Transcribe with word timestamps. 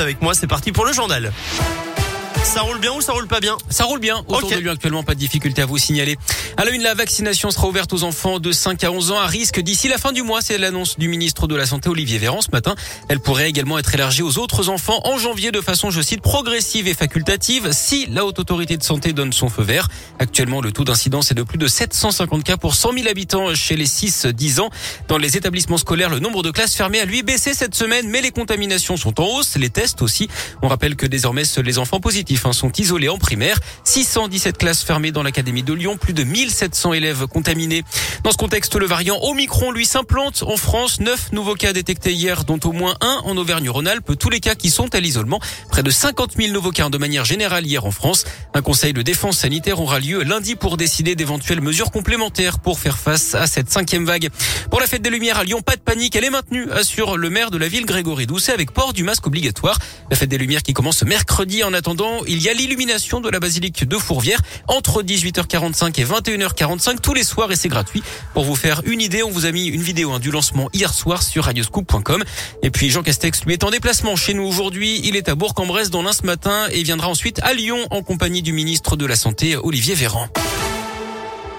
avec 0.00 0.22
moi. 0.22 0.34
C'est 0.34 0.46
parti 0.46 0.72
pour 0.72 0.84
le 0.84 0.92
journal. 0.92 1.32
Ça 2.44 2.62
roule 2.62 2.78
bien 2.80 2.92
ou 2.92 3.00
ça 3.00 3.12
roule 3.12 3.28
pas 3.28 3.38
bien 3.38 3.56
Ça 3.68 3.84
roule 3.84 4.00
bien. 4.00 4.18
Autour 4.26 4.44
Ok. 4.48 4.54
de 4.54 4.60
lui 4.60 4.70
actuellement, 4.70 5.04
pas 5.04 5.14
de 5.14 5.20
difficulté 5.20 5.62
à 5.62 5.66
vous 5.66 5.78
signaler. 5.78 6.18
À 6.56 6.64
la 6.64 6.72
une, 6.72 6.82
la 6.82 6.94
vaccination 6.94 7.50
sera 7.52 7.68
ouverte 7.68 7.92
aux 7.92 8.02
enfants 8.02 8.40
de 8.40 8.50
5 8.50 8.82
à 8.82 8.90
11 8.90 9.12
ans 9.12 9.18
à 9.20 9.26
risque 9.26 9.60
d'ici 9.60 9.86
la 9.86 9.98
fin 9.98 10.10
du 10.10 10.22
mois. 10.22 10.40
C'est 10.42 10.58
l'annonce 10.58 10.98
du 10.98 11.06
ministre 11.06 11.46
de 11.46 11.54
la 11.54 11.64
Santé 11.64 11.88
Olivier 11.88 12.18
Véran 12.18 12.40
ce 12.42 12.50
matin. 12.50 12.74
Elle 13.08 13.20
pourrait 13.20 13.48
également 13.48 13.78
être 13.78 13.94
élargie 13.94 14.22
aux 14.22 14.38
autres 14.38 14.68
enfants 14.68 15.00
en 15.04 15.16
janvier 15.16 15.52
de 15.52 15.60
façon, 15.60 15.90
je 15.92 16.02
cite, 16.02 16.22
progressive 16.22 16.88
et 16.88 16.94
facultative 16.94 17.68
si 17.72 18.06
la 18.06 18.24
haute 18.24 18.40
autorité 18.40 18.76
de 18.76 18.82
santé 18.82 19.12
donne 19.12 19.32
son 19.32 19.48
feu 19.48 19.62
vert. 19.62 19.88
Actuellement, 20.18 20.60
le 20.60 20.72
taux 20.72 20.84
d'incidence 20.84 21.30
est 21.30 21.34
de 21.34 21.44
plus 21.44 21.58
de 21.58 21.68
750 21.68 22.42
cas 22.42 22.56
pour 22.56 22.74
100 22.74 22.94
000 22.94 23.08
habitants 23.08 23.54
chez 23.54 23.76
les 23.76 23.86
6-10 23.86 24.60
ans. 24.60 24.70
Dans 25.06 25.18
les 25.18 25.36
établissements 25.36 25.78
scolaires, 25.78 26.10
le 26.10 26.18
nombre 26.18 26.42
de 26.42 26.50
classes 26.50 26.74
fermées 26.74 27.00
a 27.00 27.04
lui 27.04 27.22
baissé 27.22 27.54
cette 27.54 27.76
semaine, 27.76 28.08
mais 28.08 28.22
les 28.22 28.32
contaminations 28.32 28.96
sont 28.96 29.20
en 29.20 29.26
hausse, 29.36 29.56
les 29.56 29.70
tests 29.70 30.02
aussi. 30.02 30.28
On 30.62 30.68
rappelle 30.68 30.96
que 30.96 31.06
désormais, 31.06 31.42
les 31.62 31.78
enfants 31.78 32.00
positifs 32.00 32.29
hein, 32.44 32.52
sont 32.52 32.72
isolés 32.72 33.08
en 33.08 33.18
primaire. 33.18 33.58
617 33.84 34.58
classes 34.58 34.82
fermées 34.82 35.12
dans 35.12 35.22
l'Académie 35.22 35.62
de 35.62 35.72
Lyon, 35.72 35.96
plus 35.96 36.12
de 36.12 36.24
1700 36.24 36.92
élèves 36.92 37.26
contaminés. 37.26 37.84
Dans 38.24 38.32
ce 38.32 38.36
contexte, 38.36 38.76
le 38.76 38.86
variant 38.86 39.18
Omicron, 39.22 39.72
lui, 39.72 39.86
s'implante 39.86 40.42
en 40.46 40.56
France. 40.56 41.00
Neuf 41.00 41.32
nouveaux 41.32 41.54
cas 41.54 41.72
détectés 41.72 42.12
hier, 42.12 42.44
dont 42.44 42.60
au 42.64 42.72
moins 42.72 42.96
un 43.00 43.20
en 43.24 43.36
Auvergne-Rhône-Alpes. 43.36 44.18
Tous 44.18 44.30
les 44.30 44.40
cas 44.40 44.54
qui 44.54 44.70
sont 44.70 44.94
à 44.94 45.00
l'isolement. 45.00 45.40
Près 45.70 45.82
de 45.82 45.90
50 45.90 46.32
000 46.36 46.52
nouveaux 46.52 46.70
cas 46.72 46.80
de 46.88 46.98
manière 46.98 47.24
générale 47.24 47.66
hier 47.66 47.84
en 47.84 47.90
France. 47.90 48.24
Un 48.54 48.62
conseil 48.62 48.92
de 48.92 49.02
défense 49.02 49.38
sanitaire 49.38 49.80
aura 49.80 50.00
lieu 50.00 50.22
lundi 50.22 50.54
pour 50.54 50.76
décider 50.76 51.14
d'éventuelles 51.14 51.60
mesures 51.60 51.90
complémentaires 51.90 52.58
pour 52.58 52.78
faire 52.78 52.98
face 52.98 53.34
à 53.34 53.46
cette 53.46 53.70
cinquième 53.70 54.06
vague. 54.06 54.28
Pour 54.70 54.80
la 54.80 54.86
fête 54.86 55.02
des 55.02 55.10
Lumières 55.10 55.38
à 55.38 55.44
Lyon, 55.44 55.60
pas 55.60 55.76
de 55.76 55.80
panique, 55.80 56.16
elle 56.16 56.24
est 56.24 56.30
maintenue, 56.30 56.70
assure 56.72 57.16
le 57.16 57.30
maire 57.30 57.50
de 57.50 57.58
la 57.58 57.68
ville 57.68 57.84
Grégory 57.84 58.26
Doucet 58.26 58.52
avec 58.52 58.70
port 58.70 58.92
du 58.92 59.02
masque 59.02 59.26
obligatoire. 59.26 59.78
La 60.10 60.16
fête 60.16 60.28
des 60.28 60.38
Lumières 60.38 60.62
qui 60.62 60.72
commence 60.72 61.02
mercredi. 61.02 61.62
En 61.64 61.74
attendant, 61.74 62.19
il 62.26 62.42
y 62.42 62.48
a 62.48 62.54
l'illumination 62.54 63.20
de 63.20 63.28
la 63.28 63.40
basilique 63.40 63.86
de 63.86 63.96
Fourvière 63.96 64.40
entre 64.68 65.02
18h45 65.02 66.00
et 66.00 66.04
21h45 66.04 67.00
tous 67.00 67.14
les 67.14 67.24
soirs 67.24 67.50
et 67.52 67.56
c'est 67.56 67.68
gratuit. 67.68 68.02
Pour 68.34 68.44
vous 68.44 68.56
faire 68.56 68.82
une 68.84 69.00
idée, 69.00 69.22
on 69.22 69.30
vous 69.30 69.46
a 69.46 69.52
mis 69.52 69.66
une 69.66 69.82
vidéo 69.82 70.12
hein, 70.12 70.18
du 70.18 70.30
lancement 70.30 70.68
hier 70.72 70.92
soir 70.92 71.22
sur 71.22 71.44
radioscoop.com. 71.44 72.22
Et 72.62 72.70
puis 72.70 72.90
Jean 72.90 73.02
Castex 73.02 73.44
lui 73.44 73.54
est 73.54 73.64
en 73.64 73.70
déplacement 73.70 74.16
chez 74.16 74.34
nous 74.34 74.44
aujourd'hui. 74.44 75.00
Il 75.04 75.16
est 75.16 75.28
à 75.28 75.34
Bourg-en-Bresse 75.34 75.90
dans 75.90 76.02
l'Ain 76.02 76.12
ce 76.12 76.24
matin 76.24 76.66
et 76.70 76.82
viendra 76.82 77.08
ensuite 77.08 77.40
à 77.42 77.52
Lyon 77.52 77.86
en 77.90 78.02
compagnie 78.02 78.42
du 78.42 78.52
ministre 78.52 78.96
de 78.96 79.06
la 79.06 79.16
Santé 79.16 79.56
Olivier 79.56 79.94
Véran. 79.94 80.28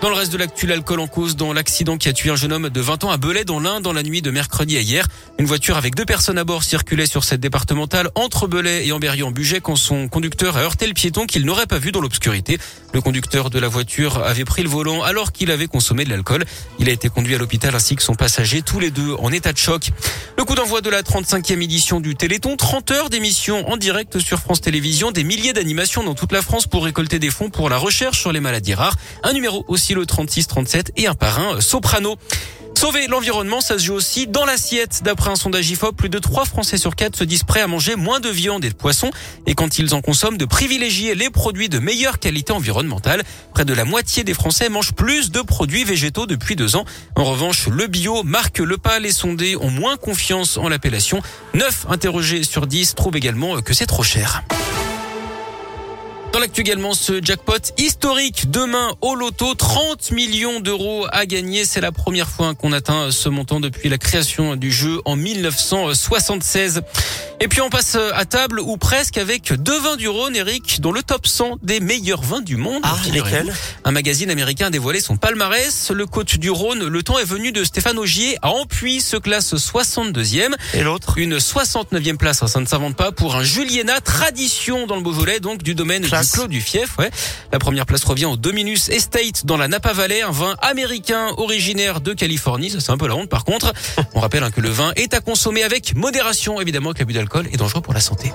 Dans 0.00 0.10
le 0.10 0.14
reste 0.14 0.32
de 0.32 0.38
l'actu, 0.38 0.68
l'alcool 0.68 1.00
en 1.00 1.08
cause 1.08 1.34
dans 1.34 1.52
l'accident 1.52 1.96
qui 1.96 2.08
a 2.08 2.12
tué 2.12 2.30
un 2.30 2.36
jeune 2.36 2.52
homme 2.52 2.68
de 2.68 2.80
20 2.80 3.02
ans 3.02 3.10
à 3.10 3.16
Belay 3.16 3.44
dans 3.44 3.58
l'Ain 3.58 3.80
dans 3.80 3.92
la 3.92 4.04
nuit 4.04 4.22
de 4.22 4.30
mercredi 4.30 4.76
à 4.76 4.80
hier. 4.80 5.08
Une 5.40 5.46
voiture 5.46 5.76
avec 5.76 5.96
deux 5.96 6.04
personnes 6.04 6.38
à 6.38 6.44
bord 6.44 6.62
circulait 6.62 7.06
sur 7.06 7.24
cette 7.24 7.40
départementale 7.40 8.08
entre 8.14 8.46
Belay 8.46 8.86
et 8.86 8.92
Amberieu-en-Bugey 8.92 9.60
quand 9.60 9.74
son 9.74 10.06
conducteur 10.06 10.56
a 10.56 10.60
heurté 10.60 10.86
le 10.86 10.94
piéton 10.94 11.26
qu'il 11.26 11.44
n'aurait 11.44 11.66
pas 11.66 11.78
vu 11.78 11.90
dans 11.90 12.00
l'obscurité. 12.00 12.58
Le 12.94 13.00
conducteur 13.00 13.50
de 13.50 13.58
la 13.58 13.66
voiture 13.66 14.24
avait 14.24 14.44
pris 14.44 14.62
le 14.62 14.68
volant 14.68 15.02
alors 15.02 15.32
qu'il 15.32 15.50
avait 15.50 15.66
consommé 15.66 16.04
de 16.04 16.10
l'alcool. 16.10 16.44
Il 16.78 16.88
a 16.88 16.92
été 16.92 17.08
conduit 17.08 17.34
à 17.34 17.38
l'hôpital 17.38 17.74
ainsi 17.74 17.96
que 17.96 18.02
son 18.02 18.14
passager, 18.14 18.62
tous 18.62 18.78
les 18.78 18.92
deux 18.92 19.14
en 19.14 19.32
état 19.32 19.52
de 19.52 19.58
choc. 19.58 19.90
Le 20.38 20.44
coup 20.44 20.54
d'envoi 20.54 20.80
de 20.80 20.90
la 20.90 21.02
35e 21.02 21.60
édition 21.60 21.98
du 21.98 22.14
Téléthon, 22.14 22.56
30 22.56 22.90
heures 22.92 23.10
d'émission 23.10 23.68
en 23.68 23.76
direct 23.76 24.20
sur 24.20 24.38
France 24.38 24.60
Télévisions, 24.60 25.10
des 25.10 25.24
milliers 25.24 25.52
d'animations 25.52 26.04
dans 26.04 26.14
toute 26.14 26.30
la 26.30 26.40
France 26.40 26.68
pour 26.68 26.84
récolter 26.84 27.18
des 27.18 27.30
fonds 27.30 27.50
pour 27.50 27.68
la 27.68 27.78
recherche 27.78 28.20
sur 28.20 28.30
les 28.30 28.38
maladies 28.38 28.74
rares. 28.74 28.94
Un 29.24 29.32
numéro 29.32 29.64
aussi 29.66 29.87
le 29.94 30.04
36-37 30.04 30.90
et 30.96 31.06
un 31.06 31.14
parrain 31.14 31.60
soprano. 31.60 32.16
Sauver 32.78 33.08
l'environnement, 33.08 33.60
ça 33.60 33.76
se 33.76 33.86
joue 33.86 33.94
aussi 33.94 34.28
dans 34.28 34.44
l'assiette. 34.44 35.00
D'après 35.02 35.30
un 35.30 35.34
sondage 35.34 35.68
IFOP, 35.68 35.96
plus 35.96 36.08
de 36.08 36.20
3 36.20 36.44
Français 36.44 36.78
sur 36.78 36.94
4 36.94 37.16
se 37.16 37.24
disent 37.24 37.42
prêts 37.42 37.60
à 37.60 37.66
manger 37.66 37.96
moins 37.96 38.20
de 38.20 38.28
viande 38.28 38.64
et 38.64 38.68
de 38.68 38.74
poisson. 38.74 39.10
Et 39.46 39.56
quand 39.56 39.80
ils 39.80 39.96
en 39.96 40.00
consomment, 40.00 40.36
de 40.36 40.44
privilégier 40.44 41.16
les 41.16 41.28
produits 41.28 41.68
de 41.68 41.80
meilleure 41.80 42.20
qualité 42.20 42.52
environnementale. 42.52 43.24
Près 43.52 43.64
de 43.64 43.74
la 43.74 43.84
moitié 43.84 44.22
des 44.22 44.32
Français 44.32 44.68
mangent 44.68 44.92
plus 44.92 45.32
de 45.32 45.40
produits 45.40 45.82
végétaux 45.82 46.26
depuis 46.26 46.54
deux 46.54 46.76
ans. 46.76 46.84
En 47.16 47.24
revanche, 47.24 47.66
le 47.66 47.88
bio 47.88 48.22
marque 48.22 48.60
le 48.60 48.78
pas. 48.78 49.00
Les 49.00 49.10
sondés 49.10 49.56
ont 49.56 49.70
moins 49.70 49.96
confiance 49.96 50.56
en 50.56 50.68
l'appellation. 50.68 51.20
9 51.54 51.86
interrogés 51.88 52.44
sur 52.44 52.68
10 52.68 52.94
trouvent 52.94 53.16
également 53.16 53.60
que 53.60 53.74
c'est 53.74 53.86
trop 53.86 54.04
cher. 54.04 54.44
Dans 56.38 56.42
l'actu 56.42 56.60
également, 56.60 56.94
ce 56.94 57.20
jackpot 57.20 57.72
historique 57.78 58.48
demain 58.48 58.94
au 59.00 59.16
loto, 59.16 59.56
30 59.56 60.12
millions 60.12 60.60
d'euros 60.60 61.04
à 61.10 61.26
gagner. 61.26 61.64
C'est 61.64 61.80
la 61.80 61.90
première 61.90 62.28
fois 62.28 62.54
qu'on 62.54 62.70
atteint 62.70 63.10
ce 63.10 63.28
montant 63.28 63.58
depuis 63.58 63.88
la 63.88 63.98
création 63.98 64.54
du 64.54 64.70
jeu 64.70 65.00
en 65.04 65.16
1976. 65.16 66.82
Et 67.40 67.46
puis 67.46 67.60
on 67.60 67.70
passe 67.70 67.96
à 68.14 68.24
table 68.24 68.58
ou 68.58 68.76
presque 68.78 69.16
avec 69.16 69.52
deux 69.52 69.78
vins 69.78 69.94
du 69.94 70.08
Rhône, 70.08 70.34
Eric, 70.34 70.80
dans 70.80 70.90
le 70.90 71.04
top 71.04 71.24
100 71.24 71.58
des 71.62 71.78
meilleurs 71.78 72.20
vins 72.20 72.40
du 72.40 72.56
monde. 72.56 72.80
Ah, 72.82 72.96
lesquels? 73.12 73.54
Un 73.84 73.92
magazine 73.92 74.28
américain 74.28 74.66
a 74.66 74.70
dévoilé 74.70 74.98
son 75.00 75.16
palmarès. 75.16 75.92
Le 75.92 76.04
coach 76.06 76.38
du 76.38 76.50
Rhône, 76.50 76.84
le 76.84 77.02
temps 77.04 77.16
est 77.16 77.24
venu 77.24 77.52
de 77.52 77.62
Stéphane 77.62 77.96
Augier 77.96 78.36
à 78.42 78.50
Ampuis, 78.50 79.00
se 79.00 79.16
classe 79.16 79.54
62e. 79.54 80.52
Et 80.74 80.82
l'autre? 80.82 81.16
Une 81.16 81.38
69e 81.38 82.16
place, 82.16 82.42
hein, 82.42 82.48
ça 82.48 82.58
ne 82.58 82.66
s'invente 82.66 82.96
pas, 82.96 83.12
pour 83.12 83.36
un 83.36 83.44
Juliena 83.44 84.00
tradition 84.00 84.88
dans 84.88 84.96
le 84.96 85.02
Beaujolais, 85.02 85.38
donc 85.38 85.62
du 85.62 85.76
domaine 85.76 86.02
Classe. 86.04 86.32
du 86.32 86.38
Clos 86.38 86.48
du 86.48 86.60
Fief. 86.60 86.98
Ouais. 86.98 87.10
La 87.52 87.60
première 87.60 87.86
place 87.86 88.02
revient 88.02 88.26
au 88.26 88.36
Dominus 88.36 88.88
Estate 88.88 89.46
dans 89.46 89.56
la 89.56 89.68
Napa 89.68 89.92
Valley, 89.92 90.22
un 90.22 90.32
vin 90.32 90.56
américain 90.60 91.28
originaire 91.36 92.00
de 92.00 92.14
Californie. 92.14 92.70
Ça 92.70 92.80
c'est 92.80 92.90
un 92.90 92.98
peu 92.98 93.06
la 93.06 93.14
honte 93.14 93.28
par 93.28 93.44
contre. 93.44 93.72
On 94.14 94.20
rappelle 94.20 94.42
hein, 94.42 94.50
que 94.50 94.60
le 94.60 94.70
vin 94.70 94.92
est 94.96 95.14
à 95.14 95.20
consommer 95.20 95.62
avec 95.62 95.94
modération, 95.94 96.60
évidemment 96.60 96.92
que 96.92 96.98
l'abus 96.98 97.12
d'alcool 97.12 97.27
est 97.36 97.56
dangereux 97.56 97.82
pour 97.82 97.94
la 97.94 98.00
santé. 98.00 98.32